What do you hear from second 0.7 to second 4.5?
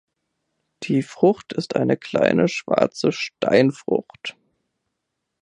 Die Frucht ist eine kleine schwarze Steinfrucht.